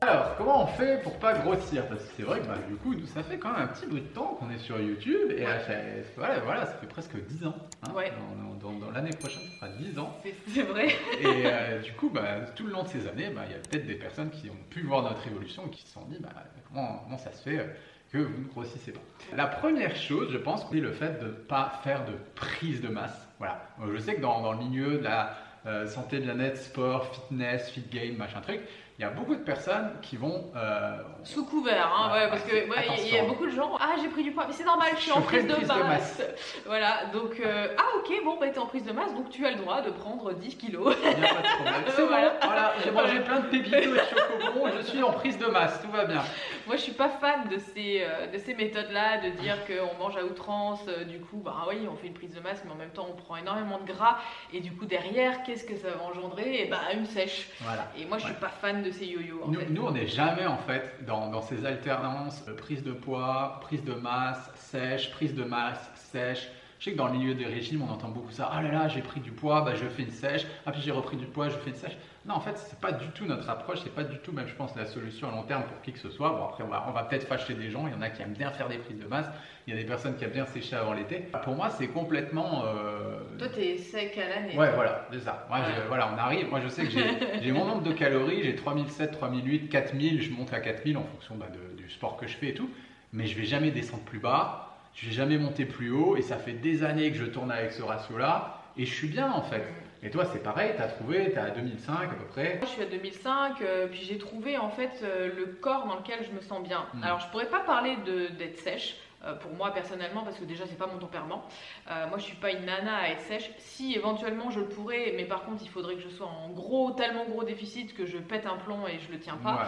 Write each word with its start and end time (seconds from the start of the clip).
Alors, 0.00 0.36
comment 0.36 0.64
on 0.64 0.66
fait 0.66 1.02
pour 1.02 1.18
pas 1.18 1.34
grossir? 1.38 1.86
Parce 1.88 2.02
que 2.04 2.10
c'est 2.16 2.22
vrai 2.22 2.40
que 2.40 2.46
bah, 2.46 2.58
du 2.68 2.76
coup, 2.76 2.94
nous, 2.94 3.06
ça 3.06 3.22
fait 3.22 3.38
quand 3.38 3.52
même 3.52 3.62
un 3.62 3.66
petit 3.68 3.86
bout 3.86 3.98
de 3.98 4.06
temps 4.06 4.36
qu'on 4.38 4.50
est 4.50 4.58
sur 4.58 4.78
YouTube 4.80 5.30
et 5.36 5.44
euh, 5.46 6.02
voilà, 6.16 6.40
voilà, 6.40 6.66
ça 6.66 6.72
fait 6.74 6.86
presque 6.86 7.16
10 7.26 7.46
ans. 7.46 7.54
hein. 7.86 7.92
Ouais. 7.94 8.10
Dans, 8.10 8.70
dans- 8.70 8.78
dans 8.78 8.90
l'année 8.90 9.10
prochaine, 9.10 9.42
ça 9.42 9.66
fera 9.66 9.68
10 9.78 9.98
ans. 9.98 10.16
C'est 10.48 10.62
vrai. 10.62 10.88
Et 11.20 11.24
euh, 11.46 11.80
du 11.80 11.92
coup, 11.92 12.10
bah, 12.10 12.40
tout 12.54 12.66
le 12.66 12.72
long 12.72 12.82
de 12.82 12.88
ces 12.88 13.06
années, 13.06 13.30
bah, 13.30 13.42
il 13.46 13.52
y 13.52 13.54
a 13.54 13.58
peut-être 13.58 13.86
des 13.86 13.94
personnes 13.94 14.30
qui 14.30 14.50
ont 14.50 14.56
pu 14.70 14.82
voir 14.82 15.02
notre 15.02 15.26
évolution 15.26 15.66
et 15.66 15.70
qui 15.70 15.82
se 15.82 15.92
sont 15.92 16.04
dit 16.06 16.18
bah, 16.20 16.30
comment, 16.68 17.00
comment 17.04 17.18
ça 17.18 17.32
se 17.32 17.42
fait 17.42 17.58
euh, 17.58 17.66
que 18.12 18.18
vous 18.18 18.42
ne 18.42 18.48
grossissez 18.48 18.92
pas. 18.92 19.00
La 19.36 19.46
première 19.46 19.94
chose, 19.96 20.28
je 20.32 20.38
pense, 20.38 20.66
c'est 20.70 20.80
le 20.80 20.92
fait 20.92 21.20
de 21.20 21.26
ne 21.26 21.30
pas 21.32 21.80
faire 21.84 22.04
de 22.04 22.12
prise 22.34 22.80
de 22.80 22.88
masse. 22.88 23.26
Voilà. 23.38 23.62
Moi, 23.78 23.88
Je 23.94 23.98
sais 23.98 24.14
que 24.16 24.20
dans, 24.20 24.40
dans 24.42 24.52
le 24.52 24.58
milieu 24.58 24.98
de 24.98 25.04
la 25.04 25.36
euh, 25.66 25.86
santé, 25.86 26.18
bien-être, 26.20 26.56
sport, 26.58 27.06
fitness, 27.14 27.70
fit 27.70 27.84
game, 27.90 28.16
machin 28.16 28.40
truc, 28.40 28.60
il 28.98 29.02
y 29.02 29.04
a 29.04 29.10
beaucoup 29.10 29.34
de 29.34 29.42
personnes 29.42 29.90
qui 30.00 30.16
vont 30.16 30.50
euh, 30.56 30.96
Sous 31.22 31.44
couvert, 31.44 31.92
hein, 31.94 32.12
Ouais, 32.14 32.20
ouais, 32.24 32.28
parce 32.30 32.42
que 32.44 32.52
ouais, 32.54 32.86
il 33.06 33.14
y 33.14 33.18
a- 33.18 33.24
beaucoup 33.24 33.44
de 33.44 33.50
gens. 33.50 33.76
Ah, 33.78 33.90
j'ai 34.00 34.08
pris 34.08 34.22
du 34.22 34.32
poids, 34.32 34.44
mais 34.46 34.54
c'est 34.54 34.64
normal, 34.64 34.88
je 34.96 35.00
suis 35.02 35.12
en 35.12 35.20
Je 35.20 35.26
prise, 35.26 35.46
de, 35.46 35.52
prise 35.52 35.68
de 35.68 35.74
masse. 35.82 36.22
Voilà, 36.66 37.04
donc 37.12 37.38
euh, 37.40 37.68
ah 37.78 37.84
ok, 37.98 38.10
bon, 38.24 38.38
bah 38.40 38.48
t'es 38.48 38.58
en 38.58 38.64
prise 38.66 38.84
de 38.84 38.92
masse, 38.92 39.12
donc 39.14 39.28
tu 39.28 39.44
as 39.44 39.50
le 39.50 39.56
droit 39.58 39.82
de 39.82 39.90
prendre 39.90 40.32
10 40.32 40.56
kilos. 40.56 40.96
Il 41.02 41.08
n'y 41.20 41.26
a 41.26 41.34
pas 41.34 41.42
de 41.42 41.54
problème. 41.56 41.74
C'est 41.88 42.02
bon, 42.02 42.08
Voilà. 42.42 42.72
j'ai 42.82 42.90
mangé 42.90 43.20
plein 43.20 43.40
de 43.40 43.46
pépitos 43.48 43.76
et 43.76 43.86
de 43.86 43.96
chocobons, 43.98 44.70
je 44.78 44.82
suis 44.82 45.02
en 45.02 45.12
prise 45.12 45.38
de 45.38 45.46
masse, 45.46 45.78
tout 45.82 45.90
va 45.90 46.06
bien. 46.06 46.22
Moi, 46.66 46.76
je 46.76 46.80
suis 46.82 46.92
pas 46.92 47.08
fan 47.10 47.48
de 47.50 47.58
ces 47.58 48.00
euh, 48.02 48.26
de 48.28 48.38
ces 48.38 48.54
méthodes-là, 48.54 49.18
de 49.18 49.30
dire 49.40 49.56
qu'on 49.66 50.02
mange 50.02 50.16
à 50.16 50.24
outrance. 50.24 50.84
du 51.06 51.20
coup, 51.20 51.36
bah 51.44 51.66
oui, 51.68 51.86
on 51.90 51.96
fait 51.96 52.06
une 52.08 52.14
prise 52.14 52.34
de 52.34 52.40
masse, 52.40 52.62
mais 52.64 52.72
en 52.72 52.76
même 52.76 52.90
temps, 52.90 53.06
on 53.10 53.14
prend 53.14 53.36
énormément 53.36 53.78
de 53.78 53.84
gras. 53.92 54.16
Et 54.54 54.60
du 54.60 54.72
coup, 54.72 54.86
derrière, 54.86 55.42
qu'est-ce 55.42 55.64
que 55.64 55.76
ça 55.76 55.88
va 55.90 56.02
engendrer? 56.02 56.62
Et 56.62 56.64
bah 56.64 56.80
une 56.94 57.04
sèche. 57.06 57.48
Voilà. 57.60 57.88
Et 57.98 58.04
moi, 58.06 58.16
je 58.16 58.24
suis 58.24 58.32
Ouais. 58.32 58.40
pas 58.40 58.48
fan 58.48 58.82
de 58.82 58.85
ces 58.92 59.06
yo-yo. 59.06 59.42
En 59.44 59.50
Nous, 59.50 59.82
on 59.82 59.90
n'est 59.92 60.06
jamais 60.06 60.46
en 60.46 60.58
fait 60.58 61.04
dans, 61.06 61.30
dans 61.30 61.42
ces 61.42 61.64
alternances, 61.64 62.44
euh, 62.48 62.54
prise 62.54 62.82
de 62.82 62.92
poids, 62.92 63.58
prise 63.62 63.84
de 63.84 63.94
masse, 63.94 64.50
sèche, 64.54 65.10
prise 65.10 65.34
de 65.34 65.44
masse, 65.44 65.90
sèche. 65.94 66.48
Je 66.78 66.84
sais 66.84 66.92
que 66.92 66.96
dans 66.98 67.06
le 67.06 67.14
milieu 67.18 67.34
des 67.34 67.46
régimes, 67.46 67.82
on 67.82 67.90
entend 67.90 68.08
beaucoup 68.08 68.30
ça. 68.32 68.50
Ah 68.52 68.60
là 68.62 68.70
là, 68.70 68.88
j'ai 68.88 69.00
pris 69.00 69.20
du 69.20 69.30
poids, 69.30 69.62
bah, 69.62 69.74
je 69.74 69.86
fais 69.86 70.02
une 70.02 70.10
sèche. 70.10 70.46
Ah 70.66 70.72
puis 70.72 70.82
j'ai 70.82 70.90
repris 70.90 71.16
du 71.16 71.24
poids, 71.26 71.48
je 71.48 71.56
fais 71.56 71.70
une 71.70 71.76
sèche. 71.76 71.96
Non, 72.26 72.34
en 72.34 72.40
fait, 72.40 72.58
c'est 72.58 72.78
pas 72.80 72.92
du 72.92 73.06
tout 73.14 73.24
notre 73.24 73.48
approche. 73.48 73.78
C'est 73.82 73.94
pas 73.94 74.02
du 74.04 74.18
tout, 74.18 74.32
même 74.32 74.46
je 74.48 74.54
pense, 74.54 74.74
la 74.76 74.84
solution 74.84 75.28
à 75.28 75.30
long 75.30 75.44
terme 75.44 75.62
pour 75.62 75.80
qui 75.80 75.92
que 75.92 75.98
ce 75.98 76.10
soit. 76.10 76.30
Bon 76.30 76.44
après, 76.44 76.64
on 76.64 76.68
va, 76.68 76.84
on 76.88 76.90
va 76.92 77.04
peut-être 77.04 77.26
fâcher 77.26 77.54
des 77.54 77.70
gens. 77.70 77.86
Il 77.86 77.92
y 77.94 77.96
en 77.96 78.02
a 78.02 78.10
qui 78.10 78.20
aiment 78.20 78.34
bien 78.34 78.50
faire 78.50 78.68
des 78.68 78.78
prises 78.78 78.98
de 78.98 79.06
masse. 79.06 79.26
Il 79.66 79.74
y 79.74 79.76
a 79.76 79.80
des 79.80 79.86
personnes 79.86 80.16
qui 80.16 80.24
aiment 80.24 80.30
bien 80.32 80.44
sécher 80.46 80.76
avant 80.76 80.92
l'été. 80.92 81.24
Pour 81.44 81.54
moi, 81.54 81.70
c'est 81.70 81.86
complètement. 81.88 82.64
euh, 82.66 83.20
Toi, 83.38 83.48
t'es 83.48 83.78
sec 83.78 84.18
à 84.18 84.28
l'année. 84.28 84.56
Ouais, 84.58 84.72
voilà, 84.74 85.06
c'est 85.12 85.20
ça. 85.20 85.46
Moi, 85.48 85.58
je- 85.82 85.88
voilà, 85.88 86.10
on 86.14 86.18
arrive. 86.18 86.50
Moi, 86.50 86.60
je 86.60 86.68
sais 86.68 86.84
que 86.84 86.90
j'ai 86.90 87.04
j'ai 87.42 87.52
mon 87.52 87.64
nombre 87.64 87.82
de 87.84 87.92
calories, 87.92 88.42
j'ai 88.42 88.54
3007, 88.56 89.12
3008, 89.12 89.68
4000, 89.68 90.20
je 90.20 90.30
monte 90.32 90.52
à 90.52 90.60
4000 90.60 90.98
en 90.98 91.04
fonction 91.04 91.36
bah, 91.36 91.46
de- 91.52 91.76
du 91.80 91.88
sport 91.88 92.16
que 92.16 92.26
je 92.26 92.36
fais 92.36 92.48
et 92.48 92.54
tout. 92.54 92.68
Mais 93.12 93.26
je 93.26 93.36
vais 93.38 93.44
jamais 93.46 93.70
descendre 93.70 94.02
plus 94.02 94.18
bas, 94.18 94.75
je 94.96 95.06
vais 95.06 95.12
jamais 95.12 95.38
monter 95.38 95.64
plus 95.64 95.90
haut. 95.90 96.16
Et 96.16 96.22
ça 96.22 96.36
fait 96.36 96.52
des 96.54 96.82
années 96.82 97.12
que 97.12 97.16
je 97.18 97.26
tourne 97.26 97.52
avec 97.52 97.70
ce 97.72 97.82
ratio-là. 97.82 98.60
Et 98.76 98.84
je 98.84 98.92
suis 98.94 99.08
bien 99.08 99.30
en 99.30 99.42
fait. 99.42 99.62
Et 100.02 100.10
toi, 100.10 100.24
c'est 100.30 100.42
pareil, 100.42 100.72
tu 100.76 100.82
as 100.82 100.88
trouvé, 100.88 101.30
tu 101.32 101.38
à 101.38 101.50
2005 101.50 101.94
à 101.94 102.06
peu 102.14 102.24
près. 102.26 102.58
Je 102.62 102.66
suis 102.66 102.82
à 102.82 102.86
2005, 102.86 103.60
euh, 103.62 103.86
puis 103.88 104.00
j'ai 104.06 104.18
trouvé 104.18 104.58
en 104.58 104.68
fait 104.68 104.90
euh, 105.02 105.30
le 105.34 105.46
corps 105.46 105.86
dans 105.86 105.96
lequel 105.96 106.18
je 106.28 106.34
me 106.36 106.40
sens 106.42 106.62
bien. 106.62 106.84
Mm. 106.94 107.02
Alors 107.02 107.20
je 107.20 107.26
pourrais 107.28 107.48
pas 107.48 107.60
parler 107.60 107.96
de- 108.04 108.28
d'être 108.36 108.58
sèche. 108.58 108.96
Euh, 109.26 109.34
pour 109.34 109.52
moi 109.52 109.72
personnellement, 109.72 110.22
parce 110.22 110.38
que 110.38 110.44
déjà 110.44 110.64
c'est 110.66 110.78
pas 110.78 110.86
mon 110.86 110.98
tempérament. 110.98 111.44
Euh, 111.90 112.06
moi 112.08 112.18
je 112.18 112.24
suis 112.24 112.36
pas 112.36 112.50
une 112.50 112.64
nana 112.64 112.96
à 112.96 113.08
être 113.08 113.22
sèche. 113.22 113.50
Si 113.58 113.94
éventuellement 113.94 114.50
je 114.50 114.60
le 114.60 114.66
pourrais, 114.66 115.14
mais 115.16 115.24
par 115.24 115.44
contre 115.44 115.62
il 115.62 115.68
faudrait 115.68 115.96
que 115.96 116.02
je 116.02 116.08
sois 116.08 116.26
en 116.26 116.50
gros, 116.50 116.92
tellement 116.92 117.24
gros 117.24 117.44
déficit 117.44 117.94
que 117.94 118.06
je 118.06 118.18
pète 118.18 118.46
un 118.46 118.56
plomb 118.56 118.86
et 118.86 118.98
je 118.98 119.12
le 119.12 119.18
tiens 119.18 119.38
pas. 119.42 119.54
Ouais. 119.54 119.60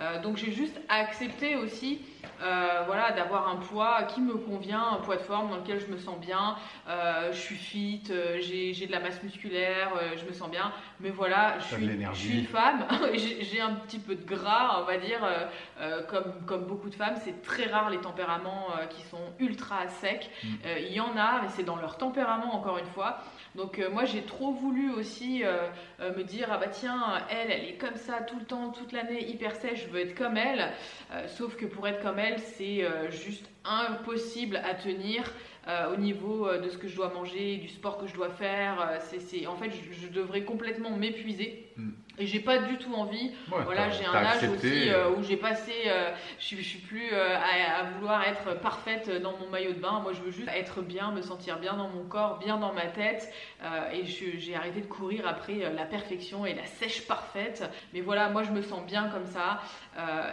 Euh, 0.00 0.22
donc 0.22 0.36
j'ai 0.36 0.52
juste 0.52 0.78
accepté 0.88 1.56
aussi 1.56 2.00
voilà, 2.86 3.12
d'avoir 3.12 3.48
un 3.48 3.56
poids 3.56 4.02
qui 4.02 4.20
me 4.20 4.34
convient, 4.34 4.82
un 4.92 4.96
poids 4.96 5.16
de 5.16 5.22
forme 5.22 5.48
dans 5.50 5.56
lequel 5.56 5.80
je 5.80 5.86
me 5.86 5.96
sens 5.96 6.18
bien. 6.18 6.56
Je 6.86 7.36
suis 7.36 7.56
fit, 7.56 8.02
j'ai 8.40 8.86
de 8.86 8.92
la 8.92 9.00
masse 9.00 9.22
musculaire, 9.22 9.92
je 10.16 10.24
me 10.24 10.32
sens 10.32 10.50
bien. 10.50 10.72
Mais 11.00 11.10
voilà, 11.10 11.58
je 11.58 11.64
suis, 11.64 11.76
je 11.76 11.90
l'énergie. 11.90 12.28
suis 12.28 12.38
une 12.40 12.46
femme, 12.46 12.86
j'ai 13.14 13.60
un 13.60 13.74
petit 13.74 13.98
peu 13.98 14.14
de 14.14 14.24
gras, 14.24 14.80
on 14.80 14.84
va 14.84 14.98
dire, 14.98 15.20
euh, 15.80 16.02
comme, 16.06 16.32
comme 16.46 16.64
beaucoup 16.64 16.88
de 16.88 16.94
femmes. 16.94 17.16
C'est 17.22 17.42
très 17.42 17.66
rare 17.66 17.90
les 17.90 17.98
tempéraments 17.98 18.68
euh, 18.78 18.86
qui 18.86 19.02
sont 19.10 19.20
ultra 19.38 19.88
secs. 19.88 20.30
Mm. 20.42 20.48
Euh, 20.66 20.78
Il 20.80 20.92
y 20.92 21.00
en 21.00 21.16
a, 21.16 21.42
mais 21.42 21.48
c'est 21.56 21.62
dans 21.64 21.76
leur 21.76 21.96
tempérament 21.98 22.54
encore 22.54 22.78
une 22.78 22.86
fois. 22.86 23.18
Donc 23.54 23.78
euh, 23.78 23.88
moi 23.90 24.04
j'ai 24.04 24.22
trop 24.22 24.52
voulu 24.52 24.92
aussi 24.92 25.42
euh, 25.44 25.68
me 26.16 26.22
dire 26.22 26.48
ah 26.50 26.58
bah 26.58 26.68
tiens 26.68 27.00
elle 27.30 27.50
elle 27.50 27.64
est 27.64 27.76
comme 27.78 27.96
ça 27.96 28.20
tout 28.20 28.38
le 28.38 28.44
temps 28.44 28.68
toute 28.70 28.92
l'année 28.92 29.26
hyper 29.30 29.56
sèche 29.56 29.84
je 29.86 29.88
veux 29.90 30.00
être 30.00 30.14
comme 30.14 30.36
elle 30.36 30.72
sauf 31.26 31.56
que 31.56 31.64
pour 31.64 31.88
être 31.88 32.02
comme 32.02 32.18
elle 32.18 32.38
c'est 32.38 32.84
juste 33.10 33.48
impossible 33.64 34.56
à 34.58 34.74
tenir 34.74 35.22
euh, 35.68 35.92
au 35.92 35.96
niveau 35.96 36.52
de 36.58 36.68
ce 36.68 36.76
que 36.78 36.86
je 36.86 36.96
dois 36.96 37.12
manger 37.12 37.56
du 37.56 37.68
sport 37.68 37.96
que 37.98 38.06
je 38.06 38.14
dois 38.14 38.28
faire 38.30 38.98
c'est 39.00 39.20
c'est- 39.20 39.46
en 39.46 39.56
fait 39.56 39.70
je, 39.70 40.06
je 40.06 40.08
devrais 40.12 40.42
complètement 40.44 40.90
m'épuiser 40.90 41.65
Mm. 41.76 41.90
et 42.18 42.26
j'ai 42.26 42.40
pas 42.40 42.56
du 42.58 42.78
tout 42.78 42.94
envie 42.94 43.30
Ouais, 43.52 43.62
voilà, 43.64 43.90
j'ai 43.90 44.06
un 44.06 44.14
âge 44.14 44.36
accepté, 44.36 44.66
aussi 44.68 44.88
euh, 44.88 45.08
euh, 45.08 45.16
où 45.16 45.22
j'ai 45.22 45.36
passé, 45.36 45.72
euh, 45.86 46.10
je, 46.38 46.44
suis, 46.44 46.56
je 46.56 46.68
suis 46.68 46.78
plus 46.78 47.08
euh, 47.12 47.36
à, 47.36 47.80
à 47.80 47.90
vouloir 47.90 48.22
être 48.26 48.58
parfaite 48.60 49.10
dans 49.22 49.36
mon 49.36 49.50
maillot 49.50 49.72
de 49.74 49.78
bain. 49.78 50.00
Moi, 50.02 50.12
je 50.14 50.22
veux 50.22 50.30
juste 50.30 50.48
être 50.48 50.80
bien, 50.80 51.10
me 51.12 51.20
sentir 51.20 51.58
bien 51.58 51.74
dans 51.74 51.88
mon 51.88 52.04
corps, 52.04 52.38
bien 52.38 52.56
dans 52.56 52.72
ma 52.72 52.86
tête. 52.86 53.30
et 53.92 54.04
j'ai 54.06 54.54
arrêté 54.56 54.80
de 54.80 54.86
courir 54.86 55.26
après 55.28 55.70
la 55.72 55.84
perfection 55.84 56.46
et 56.46 56.54
la 56.54 56.64
sèche 56.64 57.06
parfaite. 57.06 57.62
Mais 57.92 58.00
voilà, 58.00 58.30
moi, 58.30 58.42
je 58.42 58.52
me 58.52 58.62
sens 58.62 58.84
bien 58.86 59.08
comme 59.08 59.26
ça. 59.26 59.60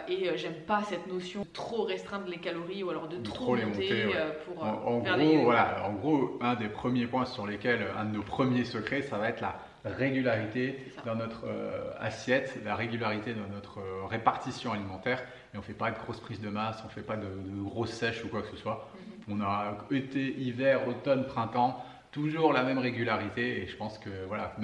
et 0.08 0.36
j'aime 0.38 0.60
pas 0.66 0.82
cette 0.84 1.06
notion 1.06 1.42
de 1.42 1.48
trop 1.52 1.82
restreindre 1.84 2.28
les 2.28 2.38
calories 2.38 2.82
ou 2.82 2.90
alors 2.90 3.08
de 3.08 3.18
De 3.18 3.22
trop, 3.22 3.44
trop 3.44 3.56
les 3.56 3.66
monter 3.66 4.06
ouais. 4.06 4.14
pour 4.46 4.62
En, 4.64 4.98
en 4.98 5.04
faire 5.04 5.18
gros, 5.18 5.42
voilà, 5.42 5.84
en 5.86 5.92
gros, 5.92 6.38
un 6.40 6.54
des 6.54 6.68
premiers 6.68 7.06
points 7.06 7.26
sur 7.26 7.46
lesquels, 7.46 7.86
un 7.98 8.04
de 8.06 8.14
nos 8.16 8.22
premiers 8.22 8.64
secrets, 8.64 9.02
ça 9.02 9.18
va 9.18 9.28
être 9.28 9.40
la 9.42 9.56
régularité 9.84 10.78
dans 11.04 11.14
notre 11.14 11.46
euh, 11.46 11.90
assiette, 12.00 12.58
la 12.64 12.74
régularité 12.74 13.34
dans 13.34 13.48
notre 13.54 13.78
euh, 13.78 14.06
répartition 14.06 14.72
alimentaire. 14.72 15.22
Et 15.54 15.58
on 15.58 15.62
fait 15.62 15.72
pas 15.74 15.90
de 15.90 15.98
grosses 15.98 16.20
prises 16.20 16.40
de 16.40 16.48
masse, 16.48 16.82
on 16.84 16.88
fait 16.88 17.02
pas 17.02 17.16
de, 17.16 17.26
de 17.26 17.62
grosses 17.62 17.92
sèches 17.92 18.24
ou 18.24 18.28
quoi 18.28 18.42
que 18.42 18.48
ce 18.48 18.56
soit. 18.56 18.90
Mhm. 19.28 19.38
On 19.38 19.44
a 19.44 19.78
été, 19.90 20.34
hiver, 20.40 20.88
automne, 20.88 21.26
printemps, 21.26 21.84
toujours 22.12 22.52
la 22.52 22.62
même 22.62 22.78
régularité. 22.78 23.62
Et 23.62 23.66
je 23.66 23.76
pense 23.76 23.98
que 23.98 24.10
voilà, 24.26 24.54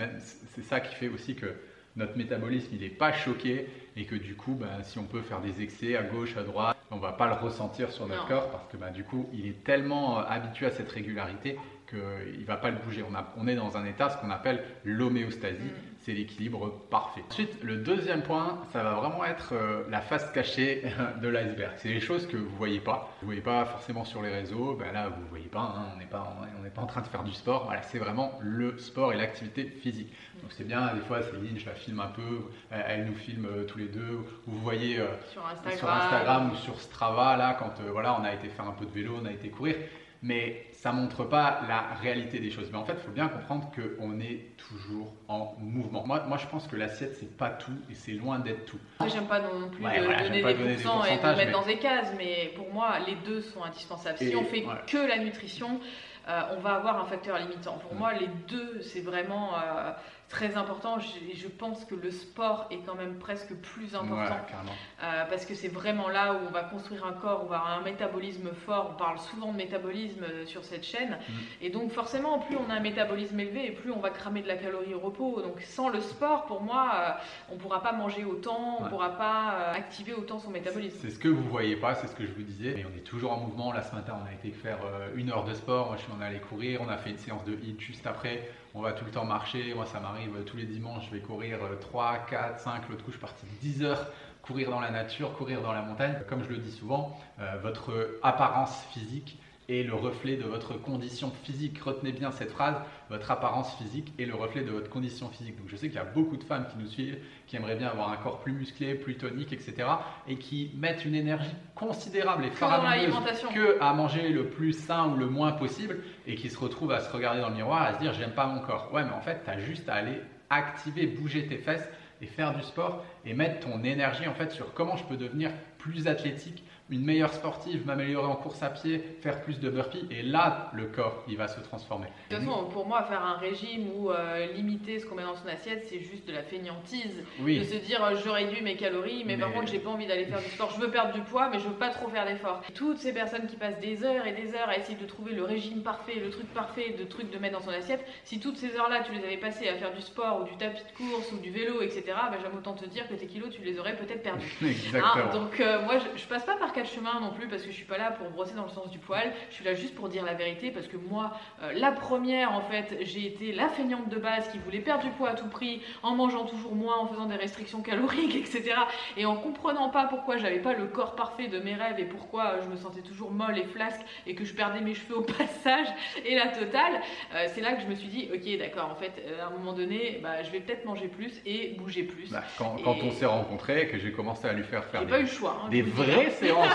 c'est 0.54 0.64
ça 0.64 0.80
qui 0.80 0.94
fait 0.94 1.08
aussi 1.08 1.34
que 1.34 1.54
notre 1.96 2.16
métabolisme 2.16 2.68
il 2.72 2.80
n'est 2.80 2.88
pas 2.88 3.12
choqué 3.12 3.68
et 3.96 4.04
que 4.04 4.14
du 4.14 4.34
coup, 4.36 4.54
ben, 4.54 4.82
si 4.82 4.98
on 4.98 5.04
peut 5.04 5.22
faire 5.22 5.40
des 5.40 5.62
excès 5.62 5.96
à 5.96 6.02
gauche, 6.02 6.36
à 6.36 6.42
droite, 6.42 6.76
on 6.90 6.98
va 6.98 7.12
pas 7.12 7.26
le 7.26 7.34
ressentir 7.34 7.90
sur 7.90 8.06
notre 8.06 8.22
Non. 8.22 8.28
corps 8.28 8.50
parce 8.50 8.66
que 8.68 8.76
ben, 8.76 8.90
du 8.90 9.04
coup, 9.04 9.28
il 9.32 9.46
est 9.46 9.64
tellement 9.64 10.18
euh, 10.20 10.22
habitué 10.28 10.66
à 10.66 10.70
cette 10.70 10.90
régularité 10.90 11.58
qu'il 11.90 12.44
va 12.46 12.56
pas 12.56 12.70
le 12.70 12.76
bouger. 12.78 13.04
On, 13.10 13.14
a- 13.14 13.32
on 13.36 13.46
est 13.48 13.54
dans 13.56 13.76
un 13.76 13.84
état, 13.84 14.08
ce 14.10 14.16
qu'on 14.18 14.30
appelle 14.30 14.64
l'homéostasie, 14.84 15.56
Mm. 15.62 15.94
c'est 16.00 16.12
l'équilibre 16.12 16.70
parfait. 16.90 17.22
Ensuite, 17.30 17.62
le 17.62 17.76
deuxième 17.76 18.22
point, 18.22 18.58
ça 18.72 18.82
va 18.82 18.94
vraiment 18.94 19.24
être 19.24 19.52
euh, 19.54 19.82
la 19.90 20.00
face 20.00 20.30
cachée 20.32 20.82
de 21.22 21.28
l'iceberg. 21.28 21.72
C'est 21.76 21.88
les 21.88 22.00
choses 22.00 22.26
que 22.26 22.36
vous 22.36 22.54
voyez 22.56 22.80
pas. 22.80 23.12
Vous 23.20 23.26
voyez 23.26 23.40
pas 23.40 23.64
forcément 23.66 24.04
sur 24.04 24.22
les 24.22 24.30
réseaux. 24.30 24.74
Ben 24.78 24.92
là, 24.92 25.08
vous 25.08 25.26
voyez 25.28 25.48
pas. 25.48 25.60
hein, 25.76 25.86
on 25.94 25.98
n'est 25.98 26.06
pas, 26.06 26.36
on 26.58 26.62
n'est 26.62 26.70
pas 26.70 26.82
en 26.82 26.86
train 26.86 27.00
de 27.02 27.06
faire 27.08 27.22
du 27.24 27.32
sport. 27.32 27.64
Voilà, 27.64 27.82
c'est 27.82 27.98
vraiment 27.98 28.38
le 28.40 28.78
sport 28.78 29.12
et 29.12 29.16
l'activité 29.16 29.64
physique. 29.64 30.12
Donc 30.42 30.52
c'est 30.52 30.66
bien. 30.66 30.94
Des 30.94 31.00
fois, 31.00 31.22
Céline, 31.22 31.58
je 31.58 31.66
la 31.66 31.74
filme 31.74 32.00
un 32.00 32.08
peu. 32.08 32.22
Elle, 32.70 32.84
elle 32.88 33.04
nous 33.06 33.14
filme 33.14 33.46
euh, 33.46 33.64
tous 33.64 33.78
les 33.78 33.88
deux, 33.88 34.18
ou 34.46 34.50
vous 34.52 34.58
voyez 34.60 34.98
euh, 34.98 35.06
Sur 35.32 35.44
Instagram. 35.46 35.78
sur 35.78 35.90
Instagram 35.90 36.50
ou 36.52 36.56
sur 36.56 36.80
Strava, 36.80 37.36
là, 37.36 37.56
quand 37.58 37.74
euh, 37.80 37.90
voilà, 37.92 38.18
on 38.18 38.24
a 38.24 38.32
été 38.32 38.48
faire 38.48 38.66
un 38.66 38.72
peu 38.72 38.86
de 38.86 38.90
vélo, 38.90 39.18
on 39.20 39.26
a 39.26 39.32
été 39.32 39.48
courir, 39.50 39.76
mais 40.22 40.66
ça 40.72 40.92
montre 40.92 41.24
pas 41.24 41.60
la 41.68 41.94
réalité 42.00 42.40
des 42.40 42.50
choses. 42.50 42.68
Mais 42.70 42.78
en 42.78 42.84
fait, 42.84 42.94
il 42.94 43.00
faut 43.04 43.10
bien 43.10 43.28
comprendre 43.28 43.70
qu'on 43.74 44.20
est 44.20 44.46
toujours 44.56 45.12
en 45.28 45.54
mouvement. 45.58 46.06
Moi, 46.06 46.24
moi 46.26 46.36
je 46.36 46.46
pense 46.46 46.66
que 46.66 46.76
l'assiette, 46.76 47.16
c'est 47.18 47.36
pas 47.36 47.50
tout 47.50 47.72
et 47.90 47.94
c'est 47.94 48.12
loin 48.12 48.38
d'être 48.38 48.64
tout. 48.66 48.78
J'aime 49.06 49.26
pas 49.26 49.40
non 49.40 49.68
plus 49.70 49.84
Ouais, 49.84 49.98
de 50.00 50.04
voilà, 50.04 50.22
donner 50.22 50.42
des 50.42 50.54
donner 50.54 50.76
des 50.76 50.80
et 50.80 50.84
de 50.84 51.22
mettre 51.22 51.36
mais- 51.36 51.50
dans 51.50 51.64
des 51.66 51.78
cases, 51.78 52.12
mais 52.16 52.52
pour 52.54 52.72
moi, 52.72 52.98
les 53.06 53.14
deux 53.16 53.40
sont 53.40 53.62
indispensables. 53.62 54.18
Si 54.18 54.34
on 54.36 54.44
fait 54.44 54.64
ouais. 54.64 54.74
que 54.86 54.98
la 54.98 55.18
nutrition, 55.18 55.80
euh, 56.30 56.54
on 56.56 56.60
va 56.60 56.74
avoir 56.74 57.00
un 57.00 57.04
facteur 57.06 57.38
limitant. 57.38 57.78
Pour 57.78 57.94
Mm. 57.94 57.98
moi, 57.98 58.12
les 58.14 58.28
deux, 58.48 58.80
c'est 58.82 59.00
vraiment 59.00 59.54
euh, 59.56 59.90
très 60.28 60.56
important. 60.56 60.98
Je, 61.00 61.08
je 61.36 61.48
pense 61.48 61.84
que 61.84 61.94
le 61.96 62.10
sport 62.12 62.66
est 62.70 62.78
quand 62.86 62.94
même 62.94 63.16
presque 63.18 63.52
plus 63.56 63.94
important. 63.96 64.14
Ouais. 64.14 64.72
Euh, 65.02 65.24
parce 65.28 65.44
que 65.44 65.54
c'est 65.54 65.68
vraiment 65.68 66.08
là 66.08 66.34
où 66.34 66.38
on 66.48 66.50
va 66.52 66.62
construire 66.62 67.04
un 67.04 67.12
corps, 67.12 67.42
où 67.42 67.46
on 67.46 67.48
va 67.48 67.56
avoir 67.56 67.78
un 67.78 67.82
métabolisme 67.82 68.50
fort. 68.66 68.90
On 68.94 68.96
parle 68.96 69.18
souvent 69.18 69.50
de 69.52 69.56
métabolisme 69.56 70.22
euh, 70.24 70.46
sur 70.46 70.64
cette 70.64 70.84
chaîne. 70.84 71.18
Mm. 71.28 71.32
Et 71.62 71.70
donc 71.70 71.90
forcément, 71.92 72.38
plus 72.38 72.56
on 72.56 72.70
a 72.70 72.74
un 72.74 72.80
métabolisme 72.80 73.40
élevé, 73.40 73.66
et 73.66 73.72
plus 73.72 73.90
on 73.90 73.98
va 73.98 74.10
cramer 74.10 74.42
de 74.42 74.48
la 74.48 74.56
calorie 74.56 74.94
au 74.94 75.00
repos. 75.00 75.42
Donc 75.42 75.60
sans 75.62 75.88
le 75.88 76.00
sport, 76.00 76.44
pour 76.46 76.60
moi, 76.62 77.16
on 77.50 77.54
ne 77.56 77.58
pourra 77.60 77.82
pas 77.82 77.92
manger 77.92 78.24
autant, 78.24 78.76
on 78.78 78.80
ne 78.80 78.84
Ouais. 78.84 78.90
pourra 78.90 79.10
pas 79.16 79.72
activer 79.74 80.12
autant 80.14 80.38
son 80.38 80.50
métabolisme. 80.50 80.98
C'est 81.02 81.10
ce 81.10 81.18
que 81.18 81.28
vous 81.28 81.42
voyez 81.48 81.76
pas, 81.76 81.94
c'est 81.94 82.06
ce 82.06 82.14
que 82.14 82.24
je 82.26 82.32
vous 82.32 82.42
disais. 82.42 82.78
Et 82.78 82.86
on 82.86 82.96
est 82.96 83.02
toujours 83.02 83.32
en 83.32 83.38
mouvement. 83.38 83.72
Là 83.72 83.82
ce 83.82 83.94
matin, 83.94 84.14
on 84.22 84.26
a 84.28 84.32
été 84.32 84.50
faire 84.52 84.78
une 85.16 85.30
heure 85.30 85.44
de 85.44 85.54
sport. 85.54 85.88
Moi, 85.88 85.96
je 85.96 86.02
suis 86.02 86.12
on 86.20 86.32
est 86.32 86.40
courir. 86.40 86.80
On 86.82 86.88
a 86.88 86.96
fait 86.96 87.10
une 87.10 87.18
séance 87.18 87.44
de 87.44 87.54
hit 87.54 87.80
juste 87.80 88.06
après. 88.06 88.48
On 88.74 88.82
va 88.82 88.92
tout 88.92 89.04
le 89.04 89.10
temps 89.10 89.24
marcher. 89.24 89.74
Moi, 89.74 89.86
ça 89.86 90.00
m'arrive 90.00 90.36
euh, 90.36 90.42
tous 90.42 90.56
les 90.56 90.64
dimanches. 90.64 91.06
Je 91.10 91.16
vais 91.16 91.22
courir 91.22 91.58
euh, 91.62 91.76
3, 91.76 92.26
4, 92.30 92.60
5. 92.60 92.88
L'autre 92.88 93.04
coup, 93.04 93.10
je 93.10 93.16
suis 93.16 93.20
parti 93.20 93.46
10 93.60 93.82
heures 93.84 94.06
courir 94.42 94.70
dans 94.70 94.80
la 94.80 94.90
nature, 94.90 95.34
courir 95.34 95.60
dans 95.62 95.72
la 95.72 95.82
montagne. 95.82 96.14
Comme 96.28 96.42
je 96.42 96.48
le 96.48 96.58
dis 96.58 96.72
souvent, 96.72 97.18
euh, 97.40 97.58
votre 97.62 98.18
apparence 98.22 98.84
physique 98.92 99.38
est 99.70 99.82
le 99.84 99.94
reflet 99.94 100.36
de 100.36 100.44
votre 100.44 100.74
condition 100.74 101.30
physique. 101.44 101.78
Retenez 101.78 102.12
bien 102.12 102.30
cette 102.30 102.50
phrase, 102.50 102.76
votre 103.08 103.30
apparence 103.30 103.76
physique 103.76 104.12
est 104.18 104.24
le 104.24 104.34
reflet 104.34 104.62
de 104.62 104.70
votre 104.70 104.90
condition 104.90 105.28
physique. 105.28 105.56
Donc 105.58 105.68
je 105.68 105.76
sais 105.76 105.88
qu'il 105.88 105.96
y 105.96 106.00
a 106.00 106.04
beaucoup 106.04 106.36
de 106.36 106.44
femmes 106.44 106.66
qui 106.70 106.78
nous 106.78 106.88
suivent, 106.88 107.18
qui 107.46 107.56
aimeraient 107.56 107.76
bien 107.76 107.88
avoir 107.88 108.10
un 108.10 108.16
corps 108.16 108.40
plus 108.40 108.52
musclé, 108.52 108.94
plus 108.94 109.16
tonique, 109.16 109.52
etc. 109.52 109.88
et 110.28 110.36
qui 110.36 110.72
mettent 110.76 111.04
une 111.04 111.14
énergie 111.14 111.54
considérable 111.74 112.44
et 112.44 112.50
faramineuse 112.50 113.14
que 113.54 113.80
à 113.80 113.92
manger 113.94 114.28
le 114.30 114.48
plus 114.48 114.72
sain 114.72 115.08
ou 115.08 115.16
le 115.16 115.26
moins 115.26 115.52
possible 115.52 115.98
et 116.26 116.34
qui 116.34 116.50
se 116.50 116.58
retrouvent 116.58 116.92
à 116.92 117.00
se 117.00 117.12
regarder 117.12 117.40
dans 117.40 117.48
le 117.48 117.54
miroir 117.54 117.84
et 117.84 117.88
à 117.88 117.94
se 117.94 118.00
dire 118.00 118.12
j'aime 118.12 118.32
pas 118.32 118.46
mon 118.46 118.60
corps. 118.60 118.90
Ouais 118.92 119.04
mais 119.04 119.12
en 119.12 119.20
fait 119.20 119.42
tu 119.44 119.50
as 119.50 119.60
juste 119.60 119.88
à 119.88 119.94
aller 119.94 120.20
activer, 120.50 121.06
bouger 121.06 121.46
tes 121.46 121.58
fesses 121.58 121.88
et 122.20 122.26
faire 122.26 122.54
du 122.54 122.62
sport 122.62 123.04
et 123.24 123.34
mettre 123.34 123.60
ton 123.60 123.82
énergie 123.84 124.26
en 124.26 124.34
fait 124.34 124.50
sur 124.50 124.74
comment 124.74 124.96
je 124.96 125.04
peux 125.04 125.16
devenir 125.16 125.50
plus 125.78 126.06
athlétique, 126.06 126.62
une 126.90 127.04
meilleure 127.04 127.32
sportive, 127.32 127.86
m'améliorer 127.86 128.26
en 128.26 128.36
course 128.36 128.62
à 128.62 128.70
pied, 128.70 129.02
faire 129.20 129.40
plus 129.42 129.60
de 129.60 129.70
burpees 129.70 130.06
et 130.10 130.22
là 130.22 130.70
le 130.74 130.86
corps 130.86 131.24
il 131.28 131.36
va 131.36 131.48
se 131.48 131.60
transformer. 131.60 132.06
De 132.30 132.36
toute 132.36 132.44
façon, 132.44 132.64
pour 132.66 132.86
moi, 132.86 133.02
faire 133.04 133.24
un 133.24 133.34
régime 133.36 133.88
ou 133.96 134.10
euh, 134.10 134.46
limiter 134.52 134.98
ce 134.98 135.06
qu'on 135.06 135.14
met 135.14 135.22
dans 135.22 135.34
son 135.34 135.46
assiette, 135.48 135.86
c'est 135.88 136.00
juste 136.00 136.26
de 136.26 136.32
la 136.32 136.42
fainéantise. 136.42 137.24
De 137.38 137.44
oui, 137.44 137.64
se 137.64 137.76
dire, 137.76 138.02
euh, 138.04 138.16
je 138.16 138.28
réduis 138.28 138.62
mes 138.62 138.76
calories, 138.76 139.24
mais, 139.24 139.36
par 139.36 139.48
Mais- 139.50 139.54
contre, 139.54 139.68
j'ai 139.70 139.78
pas 139.78 139.90
envie 139.90 140.06
d'aller 140.06 140.24
faire 140.26 140.42
du 140.42 140.50
sport. 140.50 140.70
Je 140.74 140.80
veux 140.80 140.90
perdre 140.90 141.12
du 141.14 141.20
poids, 141.22 141.48
mais 141.50 141.58
je 141.58 141.68
veux 141.68 141.74
pas 141.74 141.90
trop 141.90 142.08
faire 142.08 142.26
d'efforts. 142.26 142.62
Toutes 142.74 142.98
ces 142.98 143.12
personnes 143.12 143.46
qui 143.46 143.56
passent 143.56 143.80
des 143.80 144.02
heures 144.04 144.26
et 144.26 144.32
des 144.32 144.54
heures 144.54 144.68
à 144.68 144.76
essayer 144.76 144.98
de 144.98 145.06
trouver 145.06 145.32
le 145.32 145.44
régime 145.44 145.82
parfait, 145.82 146.14
le 146.22 146.30
truc 146.30 146.52
parfait, 146.52 146.94
de 146.98 147.04
trucs 147.04 147.30
de 147.30 147.38
mettre 147.38 147.58
dans 147.58 147.64
son 147.64 147.70
assiette, 147.70 148.04
si 148.24 148.40
toutes 148.40 148.56
ces 148.56 148.76
heures-là, 148.76 149.02
tu 149.04 149.12
les 149.12 149.22
avais 149.24 149.36
passées 149.36 149.68
à 149.68 149.76
faire 149.76 149.92
du 149.94 150.00
sport 150.02 150.40
ou 150.42 150.44
du 150.44 150.56
tapis 150.56 150.82
de 150.84 150.96
course 150.96 151.30
ou 151.32 151.38
du 151.38 151.50
vélo, 151.50 151.82
etc., 151.82 152.02
bah, 152.06 152.38
j'aime 152.42 152.56
autant 152.56 152.74
te 152.74 152.84
dire 152.86 153.08
que 153.08 153.14
tes 153.14 153.26
kilos, 153.26 153.50
tu 153.50 153.62
les 153.62 153.78
aurais 153.78 153.96
peut-être 153.96 154.22
perdus. 154.22 154.52
exactement. 154.62 155.04
Hein, 155.16 155.30
donc 155.32 155.60
euh, 155.60 155.82
moi 155.82 155.94
je, 155.98 156.20
je 156.20 156.26
passe 156.26 156.44
pas 156.44 156.56
par 156.56 156.72
chemins 156.84 157.20
non 157.20 157.30
plus 157.30 157.48
parce 157.48 157.62
que 157.62 157.70
je 157.70 157.74
suis 157.74 157.84
pas 157.84 157.98
là 157.98 158.10
pour 158.10 158.28
brosser 158.30 158.54
dans 158.54 158.64
le 158.64 158.70
sens 158.70 158.90
du 158.90 158.98
poil, 158.98 159.32
je 159.50 159.54
suis 159.56 159.64
là 159.64 159.74
juste 159.74 159.94
pour 159.94 160.08
dire 160.08 160.24
la 160.24 160.34
vérité 160.34 160.70
parce 160.70 160.86
que 160.86 160.96
moi 160.96 161.32
euh, 161.62 161.72
la 161.74 161.92
première 161.92 162.52
en 162.52 162.60
fait 162.60 162.98
j'ai 163.02 163.26
été 163.26 163.52
la 163.52 163.68
feignante 163.68 164.08
de 164.08 164.16
base 164.16 164.48
qui 164.50 164.58
voulait 164.58 164.80
perdre 164.80 165.04
du 165.04 165.10
poids 165.10 165.30
à 165.30 165.34
tout 165.34 165.48
prix 165.48 165.82
en 166.02 166.14
mangeant 166.14 166.44
toujours 166.44 166.74
moins, 166.74 166.98
en 166.98 167.06
faisant 167.06 167.26
des 167.26 167.36
restrictions 167.36 167.82
caloriques 167.82 168.34
etc. 168.36 168.74
et 169.16 169.26
en 169.26 169.36
comprenant 169.36 169.88
pas 169.90 170.04
pourquoi 170.06 170.36
j'avais 170.36 170.60
pas 170.60 170.74
le 170.74 170.86
corps 170.86 171.14
parfait 171.14 171.48
de 171.48 171.58
mes 171.58 171.74
rêves 171.74 171.98
et 171.98 172.04
pourquoi 172.04 172.52
euh, 172.52 172.62
je 172.64 172.68
me 172.68 172.76
sentais 172.76 173.02
toujours 173.02 173.30
molle 173.30 173.58
et 173.58 173.64
flasque 173.64 174.00
et 174.26 174.34
que 174.34 174.44
je 174.44 174.54
perdais 174.54 174.80
mes 174.80 174.94
cheveux 174.94 175.18
au 175.18 175.22
passage 175.38 175.88
et 176.24 176.34
la 176.34 176.48
totale, 176.48 177.00
euh, 177.34 177.46
c'est 177.54 177.60
là 177.60 177.72
que 177.74 177.82
je 177.82 177.86
me 177.86 177.94
suis 177.94 178.08
dit 178.08 178.28
ok 178.32 178.58
d'accord 178.58 178.90
en 178.90 178.94
fait 178.94 179.12
à 179.40 179.46
un 179.46 179.50
moment 179.50 179.72
donné 179.72 180.20
bah, 180.22 180.42
je 180.42 180.50
vais 180.50 180.60
peut-être 180.60 180.84
manger 180.84 181.08
plus 181.08 181.40
et 181.46 181.74
bouger 181.78 182.02
plus. 182.02 182.30
Bah, 182.30 182.42
quand, 182.58 182.76
on 182.84 183.10
s'est 183.12 183.26
rencontrés, 183.26 183.88
que 183.88 183.98
j'ai 183.98 184.12
commencé 184.12 184.46
à 184.46 184.52
lui 184.52 184.64
faire 184.64 184.84
faire 184.84 185.04
des, 185.04 185.10
pas 185.10 185.20
eu 185.20 185.26
choix. 185.26 185.62
hein, 185.64 185.68
des 185.68 185.82
vraies 185.82 186.30
séances. 186.30 186.69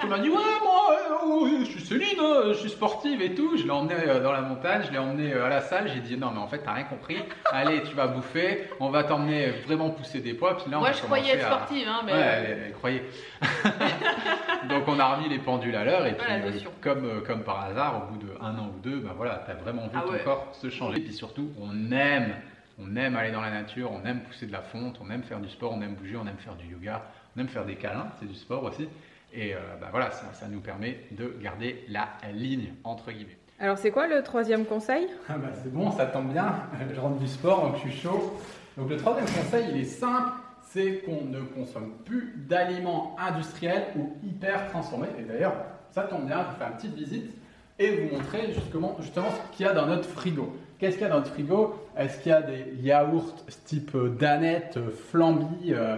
Qu'il 0.00 0.08
m'a 0.08 0.18
dit 0.18 0.28
ouais 0.28 0.34
moi 0.62 0.90
euh, 0.90 1.14
oh, 1.24 1.48
je 1.60 1.64
suis 1.64 1.80
Céline, 1.80 2.18
euh, 2.20 2.52
je 2.54 2.58
suis 2.58 2.70
sportive 2.70 3.20
et 3.22 3.34
tout. 3.34 3.56
Je 3.56 3.64
l'ai 3.64 3.70
emmené 3.70 3.94
euh, 4.06 4.20
dans 4.20 4.32
la 4.32 4.40
montagne, 4.42 4.82
je 4.86 4.90
l'ai 4.92 4.98
emmené 4.98 5.32
euh, 5.32 5.46
à 5.46 5.48
la 5.48 5.60
salle. 5.60 5.88
J'ai 5.92 6.00
dit 6.00 6.16
non 6.16 6.30
mais 6.32 6.40
en 6.40 6.46
fait 6.48 6.58
t'as 6.58 6.72
rien 6.72 6.84
compris. 6.84 7.16
Allez 7.50 7.82
tu 7.82 7.94
vas 7.94 8.06
bouffer, 8.06 8.68
on 8.80 8.90
va 8.90 9.04
t'emmener 9.04 9.50
vraiment 9.66 9.90
pousser 9.90 10.20
des 10.20 10.34
poids. 10.34 10.56
Puis 10.56 10.70
là 10.70 10.78
on 10.78 10.80
Moi 10.80 10.88
a 10.90 10.92
je 10.92 11.02
croyais 11.02 11.32
être 11.34 11.44
à- 11.46 11.50
sportive, 11.56 11.88
hein, 11.88 12.00
mais 12.04 12.12
Ouais, 12.12 12.18
elle, 12.20 12.62
elle 12.66 12.72
croyait. 12.72 13.04
Donc 14.68 14.84
on 14.88 14.98
a 14.98 15.14
remis 15.14 15.28
les 15.28 15.38
pendules 15.38 15.76
à 15.76 15.84
l'heure 15.84 16.06
et 16.06 16.14
puis 16.16 16.26
Voilà, 16.26 16.44
euh, 16.46 16.60
comme, 16.80 17.22
comme 17.26 17.42
par 17.44 17.60
hasard, 17.64 18.02
au 18.08 18.12
bout 18.12 18.18
d'un 18.24 18.58
an 18.58 18.70
ou 18.74 18.80
deux, 18.80 18.98
bah 19.00 19.12
voilà, 19.16 19.42
t'as 19.46 19.54
vraiment 19.54 19.82
vu 19.82 19.90
Ah 19.96 20.02
ton 20.06 20.12
ouais. 20.12 20.20
corps 20.24 20.48
se 20.52 20.70
changer. 20.70 20.98
Et 20.98 21.00
puis 21.02 21.12
surtout, 21.12 21.50
on 21.60 21.92
aime, 21.92 22.34
on 22.80 22.96
aime 22.96 23.16
aller 23.16 23.30
dans 23.30 23.40
la 23.42 23.50
nature, 23.50 23.90
on 23.92 24.04
aime 24.06 24.20
pousser 24.20 24.46
de 24.46 24.52
la 24.52 24.62
fonte, 24.62 24.98
on 25.04 25.10
aime 25.10 25.22
faire 25.22 25.40
du 25.40 25.48
sport, 25.48 25.72
on 25.72 25.82
aime 25.82 25.94
bouger, 25.94 26.16
on 26.16 26.26
aime 26.26 26.38
faire 26.38 26.54
du 26.54 26.66
yoga, 26.66 27.02
on 27.36 27.40
aime 27.40 27.48
faire 27.48 27.64
des 27.64 27.76
câlins, 27.76 28.08
c'est 28.20 28.26
du 28.28 28.34
sport 28.34 28.64
aussi. 28.64 28.88
Et 29.34 29.54
euh, 29.54 29.58
bah 29.80 29.88
voilà, 29.90 30.10
ça, 30.10 30.32
ça 30.32 30.46
nous 30.48 30.60
permet 30.60 31.00
de 31.10 31.36
garder 31.42 31.84
la 31.88 32.08
ligne 32.32 32.72
entre 32.84 33.10
guillemets. 33.10 33.36
Alors 33.58 33.78
c'est 33.78 33.90
quoi 33.90 34.06
le 34.06 34.22
troisième 34.22 34.64
conseil? 34.64 35.08
Ah 35.28 35.38
bah 35.38 35.48
c'est 35.62 35.72
bon, 35.72 35.90
ça 35.90 36.06
tombe 36.06 36.32
bien. 36.32 36.54
Je 36.94 37.00
rentre 37.00 37.18
du 37.18 37.26
sport, 37.26 37.66
donc 37.66 37.76
je 37.76 37.90
suis 37.90 38.00
chaud. 38.00 38.38
Donc 38.76 38.90
le 38.90 38.96
troisième 38.96 39.26
conseil, 39.26 39.66
il 39.72 39.80
est 39.80 39.84
simple, 39.84 40.30
c'est 40.62 41.02
qu'on 41.04 41.24
ne 41.24 41.40
consomme 41.40 41.92
plus 42.04 42.34
d'aliments 42.48 43.16
industriels 43.18 43.86
ou 43.96 44.16
hyper 44.24 44.68
transformés. 44.70 45.08
Et 45.18 45.22
d'ailleurs, 45.22 45.54
ça 45.90 46.02
tombe 46.02 46.26
bien, 46.26 46.42
je 46.42 46.50
vous 46.50 46.58
fais 46.58 46.64
une 46.66 46.76
petite 46.76 46.94
visite 46.94 47.30
et 47.78 47.96
vous 47.96 48.16
montrer 48.16 48.52
justement, 48.52 48.96
justement 49.00 49.28
ce 49.30 49.56
qu'il 49.56 49.66
y 49.66 49.68
a 49.68 49.72
dans 49.72 49.86
notre 49.86 50.08
frigo. 50.08 50.56
Qu'est-ce 50.78 50.96
qu'il 50.96 51.02
y 51.02 51.06
a 51.06 51.10
dans 51.10 51.20
notre 51.20 51.32
frigo? 51.32 51.74
Est-ce 51.96 52.20
qu'il 52.20 52.30
y 52.30 52.34
a 52.34 52.42
des 52.42 52.74
yaourts 52.82 53.34
type 53.64 53.94
euh, 53.94 54.08
Danette, 54.08 54.76
euh, 54.76 54.90
Flamby, 54.90 55.72
euh, 55.72 55.96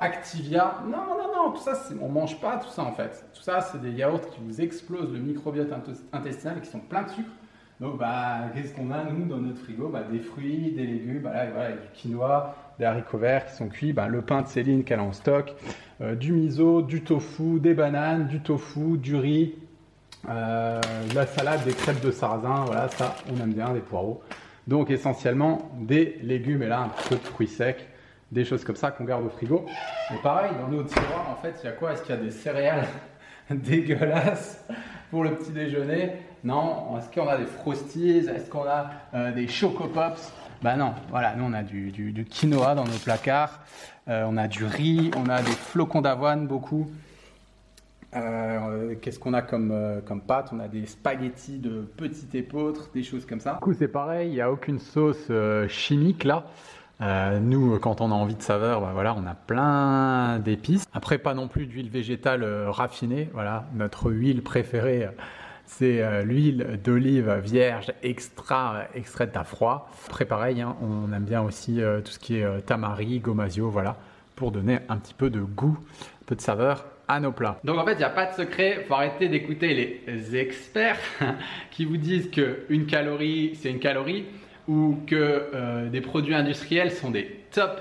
Activia? 0.00 0.76
Non, 0.84 0.98
non, 0.98 1.32
non, 1.34 1.50
tout 1.52 1.60
ça, 1.62 1.72
on 2.00 2.08
mange 2.08 2.40
pas 2.40 2.56
tout 2.58 2.68
ça 2.70 2.82
en 2.82 2.92
fait. 2.92 3.24
Tout 3.34 3.42
ça, 3.42 3.60
c'est 3.60 3.80
des 3.80 3.90
yaourts 3.90 4.30
qui 4.30 4.38
vous 4.44 4.60
explosent 4.60 5.12
le 5.12 5.18
microbiote 5.18 5.70
int- 5.70 6.00
intestinal 6.12 6.58
et 6.58 6.60
qui 6.60 6.70
sont 6.70 6.78
pleins 6.80 7.02
de 7.02 7.10
sucre. 7.10 7.30
Donc, 7.80 7.98
bah, 7.98 8.42
qu'est-ce 8.54 8.72
qu'on 8.72 8.92
a, 8.92 9.02
nous, 9.10 9.26
dans 9.26 9.38
notre 9.38 9.58
frigo? 9.58 9.88
Bah, 9.88 10.04
Des 10.10 10.20
fruits, 10.20 10.72
des 10.76 10.86
légumes, 10.86 11.22
bah, 11.22 11.32
là, 11.34 11.46
voilà, 11.52 11.72
du 11.72 11.88
quinoa, 11.92 12.54
des 12.78 12.84
haricots 12.84 13.18
verts 13.18 13.46
qui 13.46 13.54
sont 13.54 13.68
cuits, 13.68 13.92
bah, 13.92 14.06
le 14.06 14.22
pain 14.22 14.42
de 14.42 14.46
Céline 14.46 14.84
qu'elle 14.84 15.00
a 15.00 15.04
en 15.04 15.12
stock, 15.12 15.54
du 16.20 16.32
miso, 16.32 16.82
du 16.82 17.02
tofu, 17.02 17.58
des 17.60 17.74
bananes, 17.74 18.26
du 18.28 18.40
tofu, 18.40 18.96
du 18.98 19.16
riz, 19.16 19.54
euh, 20.28 20.80
la 21.14 21.26
salade, 21.26 21.64
des 21.64 21.72
crêpes 21.72 22.00
de 22.00 22.10
sarrasin, 22.10 22.64
voilà, 22.66 22.88
ça, 22.88 23.16
on 23.32 23.40
aime 23.42 23.52
bien, 23.52 23.70
des 23.72 23.80
poireaux. 23.80 24.22
Donc, 24.66 24.90
essentiellement, 24.90 25.70
des 25.78 26.18
légumes 26.22 26.62
et 26.62 26.68
là, 26.68 26.80
un 26.80 26.88
petit 26.88 27.08
peu 27.10 27.16
de 27.16 27.20
fruits 27.20 27.48
secs, 27.48 27.86
des 28.32 28.44
choses 28.44 28.64
comme 28.64 28.76
ça 28.76 28.90
qu'on 28.90 29.04
garde 29.04 29.24
au 29.24 29.28
frigo. 29.28 29.66
Et 30.12 30.18
pareil, 30.22 30.52
dans 30.60 30.68
nos 30.68 30.82
tiroirs, 30.82 31.30
en 31.30 31.42
fait, 31.42 31.54
il 31.62 31.66
y 31.66 31.68
a 31.68 31.72
quoi? 31.72 31.92
Est-ce 31.92 32.02
qu'il 32.02 32.14
y 32.14 32.18
a 32.18 32.20
des 32.20 32.30
céréales 32.30 32.86
dégueulasses 33.50 34.64
pour 35.10 35.24
le 35.24 35.34
petit 35.34 35.52
déjeuner? 35.52 36.12
Non. 36.42 36.98
Est-ce 36.98 37.08
qu'on 37.08 37.28
a 37.28 37.36
des 37.36 37.46
frosties? 37.46 38.26
Est-ce 38.28 38.50
qu'on 38.50 38.64
a 38.64 38.90
euh, 39.14 39.32
des 39.32 39.48
choco 39.48 39.88
pops? 39.88 40.32
Bah 40.62 40.76
non. 40.76 40.94
Voilà, 41.10 41.34
nous 41.36 41.44
on 41.44 41.52
a 41.52 41.62
du, 41.62 42.26
quinoa 42.28 42.74
dans 42.74 42.84
nos 42.84 42.98
placards. 42.98 43.60
Euh, 44.08 44.24
on 44.28 44.36
a 44.36 44.48
du 44.48 44.64
riz, 44.64 45.10
on 45.16 45.28
a 45.28 45.40
des 45.42 45.52
flocons 45.52 46.02
d'avoine 46.02 46.46
beaucoup. 46.46 46.90
Qu'est-ce 49.00 49.18
qu'on 49.18 49.34
a 49.34 49.42
comme, 49.42 49.70
euh, 49.72 50.00
comme 50.00 50.20
pâte? 50.20 50.50
On 50.52 50.60
a 50.60 50.68
des 50.68 50.86
spaghettis 50.86 51.58
de 51.58 51.82
petite 51.96 52.34
épeautre, 52.34 52.90
des 52.94 53.02
choses 53.02 53.26
comme 53.26 53.40
ça. 53.40 53.54
Du 53.54 53.60
coup, 53.60 53.74
c'est 53.74 53.88
pareil, 53.88 54.30
il 54.30 54.34
n'y 54.34 54.40
a 54.40 54.50
aucune 54.50 54.78
sauce 54.78 55.26
euh, 55.30 55.68
chimique 55.68 56.24
là. 56.24 56.46
Euh, 57.00 57.40
nous, 57.40 57.78
quand 57.80 58.00
on 58.00 58.10
a 58.10 58.14
envie 58.14 58.36
de 58.36 58.42
saveur, 58.42 58.80
bah 58.80 58.90
voilà, 58.94 59.14
on 59.14 59.26
a 59.26 59.34
plein 59.34 60.38
d'épices. 60.38 60.86
Après, 60.92 61.18
pas 61.18 61.34
non 61.34 61.48
plus 61.48 61.66
d'huile 61.66 61.90
végétale 61.90 62.44
raffinée. 62.68 63.28
Voilà, 63.34 63.64
notre 63.74 64.12
huile 64.12 64.42
préférée, 64.42 65.08
c'est 65.66 66.22
l'huile 66.24 66.78
d'olive 66.84 67.32
vierge 67.42 67.92
extra 68.04 68.84
extraite 68.94 69.36
à 69.36 69.42
froid. 69.42 69.90
Après, 70.06 70.24
pareil, 70.24 70.60
hein, 70.60 70.76
on 70.82 71.12
aime 71.12 71.24
bien 71.24 71.42
aussi 71.42 71.80
tout 72.04 72.12
ce 72.12 72.20
qui 72.20 72.36
est 72.36 72.60
tamari, 72.64 73.18
gomasio, 73.18 73.70
voilà, 73.70 73.96
pour 74.36 74.52
donner 74.52 74.78
un 74.88 74.96
petit 74.96 75.14
peu 75.14 75.30
de 75.30 75.40
goût, 75.40 75.76
un 76.22 76.24
peu 76.26 76.36
de 76.36 76.40
saveur 76.40 76.86
nos 77.20 77.32
plats. 77.32 77.58
Donc 77.64 77.78
en 77.78 77.84
fait, 77.84 77.92
il 77.92 77.98
n'y 77.98 78.04
a 78.04 78.10
pas 78.10 78.26
de 78.26 78.34
secret, 78.34 78.84
faut 78.88 78.94
arrêter 78.94 79.28
d'écouter 79.28 80.02
les 80.06 80.36
experts 80.36 80.98
qui 81.70 81.84
vous 81.84 81.96
disent 81.96 82.30
que 82.30 82.64
une 82.68 82.86
calorie, 82.86 83.52
c'est 83.54 83.70
une 83.70 83.80
calorie 83.80 84.24
ou 84.66 84.98
que 85.06 85.50
euh, 85.54 85.88
des 85.90 86.00
produits 86.00 86.34
industriels 86.34 86.90
sont 86.90 87.10
des 87.10 87.40
top 87.50 87.80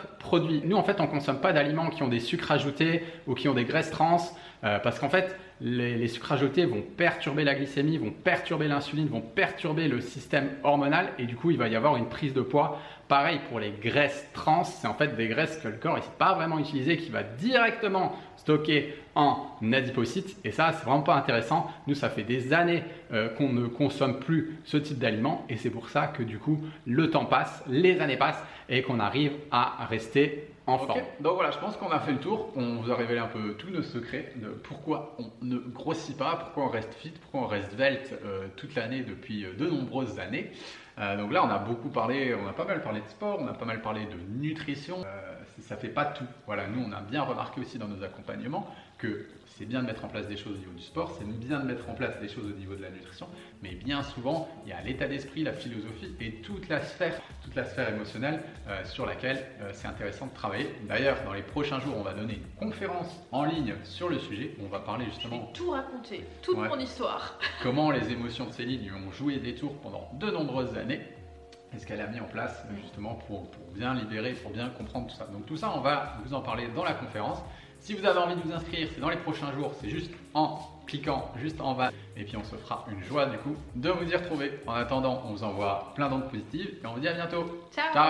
Nous, 0.66 0.76
en 0.76 0.84
fait, 0.84 1.00
on 1.00 1.08
consomme 1.08 1.40
pas 1.40 1.54
d'aliments 1.54 1.90
qui 1.90 2.04
ont 2.04 2.08
des 2.08 2.20
sucres 2.20 2.52
ajoutés 2.52 3.04
ou 3.28 3.36
qui 3.36 3.48
ont 3.48 3.54
des 3.54 3.66
graisses 3.66 3.92
trans, 3.92 4.18
euh, 4.64 4.80
parce 4.80 5.00
qu'en 5.00 5.10
fait, 5.10 5.38
les, 5.62 5.96
les, 5.96 6.08
sucres 6.08 6.32
ajoutés 6.32 6.66
vont 6.66 6.82
perturber 6.82 7.44
la 7.44 7.54
glycémie, 7.54 7.98
vont 7.98 8.12
perturber 8.12 8.68
l'insuline, 8.68 9.08
vont 9.08 9.22
perturber 9.22 9.88
le 9.88 10.02
système 10.02 10.50
hormonal, 10.64 11.10
et 11.20 11.26
du 11.26 11.36
coup, 11.36 11.52
il 11.52 11.58
va 11.58 11.68
y 11.68 11.76
avoir 11.76 11.98
une 11.98 12.08
prise 12.08 12.34
de 12.34 12.42
poids. 12.42 12.80
Pareil 13.08 13.40
pour 13.50 13.60
les 13.60 13.72
graisses 13.72 14.28
trans, 14.34 14.64
c'est 14.64 14.88
en 14.88 14.94
fait 14.94 15.16
des 15.16 15.28
graisses 15.28 15.58
que 15.58 15.68
le 15.68 15.76
corps 15.76 15.96
n'est 15.96 16.02
pas 16.18 16.34
vraiment 16.34 16.58
utilisé, 16.58 16.98
qui 16.98 17.12
va 17.12 17.22
directement 17.24 18.16
stocker 18.38 18.96
en 19.16 19.48
adipocytes, 19.72 20.38
et 20.44 20.52
ça, 20.52 20.72
c'est 20.74 20.86
vraiment 20.86 21.02
pas 21.02 21.16
intéressant. 21.16 21.70
Nous, 21.88 21.96
ça 21.96 22.10
fait 22.10 22.24
des 22.24 22.54
années 22.54 22.84
euh, 23.14 23.30
qu'on 23.30 23.50
ne 23.50 23.68
consomme 23.68 24.20
plus 24.20 24.60
ce 24.66 24.78
type 24.78 25.00
d'aliments, 25.00 25.46
et 25.50 25.58
c'est 25.58 25.70
pour 25.70 25.90
ça 25.90 26.08
que 26.08 26.24
du 26.24 26.40
coup, 26.40 26.60
le 26.86 27.10
temps 27.10 27.26
passe, 27.26 27.64
les 27.68 28.00
années 28.00 28.18
passent, 28.18 28.44
et 28.70 28.82
qu'on 28.82 29.00
arrive 29.00 29.34
à 29.52 29.86
rester 29.90 30.13
en 30.66 30.78
forme. 30.78 31.02
Donc 31.20 31.36
voilà, 31.36 31.52
je 31.52 31.60
pense 31.60 31.76
qu'on 31.78 31.90
a 31.90 32.00
fait 32.00 32.14
le 32.14 32.20
tour. 32.20 32.50
On 32.56 32.76
vous 32.76 32.92
a 32.92 32.96
révélé 32.96 33.20
un 33.20 33.28
peu 33.28 33.54
tous 33.56 33.70
nos 33.70 33.82
secrets 33.82 34.34
de 34.36 34.50
pourquoi 34.50 35.16
on 35.20 35.46
ne 35.46 35.58
grossit 35.58 36.18
pas, 36.18 36.36
pourquoi 36.36 36.66
on 36.66 36.70
reste 36.70 36.94
fit, 36.96 37.10
pourquoi 37.10 37.42
on 37.42 37.48
reste 37.48 37.74
velte 37.74 38.14
euh, 38.24 38.48
toute 38.56 38.76
l'année 38.76 39.02
depuis 39.02 39.46
euh, 39.46 39.54
de 39.54 39.68
nombreuses 39.68 40.20
années. 40.20 40.52
Euh, 41.00 41.18
donc 41.18 41.32
là, 41.32 41.44
on 41.44 41.50
a 41.50 41.58
beaucoup 41.58 41.90
parlé, 41.90 42.36
on 42.36 42.48
a 42.48 42.54
pas 42.54 42.66
mal 42.66 42.82
parlé 42.82 43.02
de 43.02 43.08
sport, 43.08 43.40
on 43.42 43.48
a 43.48 43.54
pas 43.54 43.66
mal 43.66 43.82
parlé 43.82 44.06
de 44.06 44.40
nutrition. 44.40 45.04
Ça 45.62 45.78
fait 45.78 45.90
pas 45.90 46.06
tout. 46.06 46.26
Voilà, 46.46 46.68
nous, 46.68 46.84
on 46.88 46.92
a 46.92 47.02
bien 47.02 47.22
remarqué 47.24 47.62
aussi 47.62 47.78
dans 47.78 47.88
nos 47.88 48.04
accompagnements 48.04 48.68
que 48.98 49.28
c'est 49.46 49.66
bien 49.66 49.82
de 49.82 49.88
mettre 49.88 50.06
en 50.06 50.08
place 50.08 50.28
des 50.28 50.38
choses 50.38 50.54
au 50.54 50.58
niveau 50.60 50.72
du 50.72 50.82
sport, 50.82 51.16
c'est 51.20 51.26
bien 51.28 51.60
de 51.60 51.66
mettre 51.66 51.90
en 51.90 51.94
place 51.94 52.20
des 52.22 52.30
choses 52.30 52.46
au 52.46 52.56
niveau 52.58 52.74
de 52.76 52.82
la 52.82 52.90
nutrition, 52.90 53.28
mais 53.62 53.76
bien 53.76 54.02
souvent, 54.02 54.48
il 54.66 54.70
y 54.70 54.74
a 54.74 54.82
l'état 54.82 55.08
d'esprit, 55.08 55.44
la 55.44 55.52
philosophie 55.52 56.16
et 56.22 56.36
toute 56.36 56.70
la 56.70 56.82
sphère, 56.82 57.20
toute 57.44 57.54
la 57.56 57.66
sphère 57.66 57.90
émotionnelle 57.90 58.42
euh, 58.70 58.84
sur 58.86 59.06
laquelle 59.06 59.46
euh, 59.62 59.72
c'est 59.74 59.88
intéressant 59.88 60.28
de 60.28 60.34
travailler. 60.34 60.74
D'ailleurs, 60.88 61.18
dans 61.26 61.34
les 61.34 61.42
prochains 61.42 61.80
jours, 61.80 61.96
on 61.98 62.04
va 62.04 62.14
donner 62.14 62.36
une 62.36 62.68
conférence 62.68 63.12
en 63.32 63.44
ligne 63.44 63.76
sur 63.84 64.08
le 64.10 64.20
sujet. 64.20 64.56
On 64.64 64.68
va 64.68 64.80
parler 64.80 65.06
justement. 65.06 65.52
tout 65.54 65.72
raconter, 65.72 66.24
toute 66.42 66.58
Ouais. 66.58 66.70
mon 66.70 66.80
histoire. 66.80 67.38
comment 67.62 67.92
les 67.92 68.10
émotions 68.12 68.46
de 68.46 68.52
Céline 68.52 68.82
lui 68.84 68.92
ont 68.92 69.12
joué 69.12 69.38
des 69.38 69.56
tours 69.56 69.76
pendant 69.82 70.10
de 70.14 70.32
nombreuses 70.32 70.78
années 70.78 71.02
et 71.76 71.80
ce 71.80 71.86
qu'elle 71.86 72.02
a 72.02 72.08
mis 72.08 72.20
en 72.20 72.26
place 72.26 72.64
justement 72.82 73.16
pour, 73.28 73.50
pour 73.52 73.66
bien 73.74 73.94
libérer, 73.94 74.34
pour 74.34 74.52
bien 74.52 74.70
comprendre 74.70 75.08
tout 75.08 75.16
ça. 75.16 75.26
Donc 75.26 75.46
tout 75.46 75.58
ça, 75.58 75.72
on 75.76 75.82
va 75.82 76.18
vous 76.26 76.34
en 76.34 76.42
parler 76.42 76.68
dans 76.76 76.84
la 76.84 76.94
conférence. 76.94 77.40
Si 77.80 77.94
vous 77.94 78.06
avez 78.06 78.20
envie 78.20 78.36
de 78.36 78.42
vous 78.42 78.54
inscrire, 78.54 78.88
c'est 78.94 79.02
dans 79.02 79.10
les 79.10 79.18
prochains 79.18 79.52
jours, 79.54 79.74
c'est 79.82 79.90
juste 79.90 80.12
en 80.34 80.60
cliquant 80.86 81.32
juste 81.38 81.60
en 81.62 81.74
bas 81.74 81.92
et 82.18 82.24
puis 82.24 82.38
on 82.38 82.44
se 82.44 82.56
fera 82.56 82.86
une 82.92 83.04
joie 83.04 83.26
du 83.28 83.38
coup 83.38 83.56
de 83.76 83.90
vous 83.90 84.10
y 84.10 84.16
retrouver. 84.16 84.60
En 84.68 84.74
attendant, 84.74 85.24
on 85.26 85.32
vous 85.32 85.44
envoie 85.44 85.94
plein 85.96 86.10
d'ondes 86.10 86.30
positives 86.30 86.78
et 86.84 86.88
on 86.88 86.94
vous 86.94 87.00
dit 87.00 87.08
à 87.08 87.14
bientôt. 87.14 87.68
Ciao 87.74 87.94
Ciao 87.94 88.04